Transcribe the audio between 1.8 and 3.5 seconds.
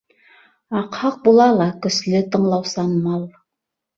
көслө, тыңлаусан мал...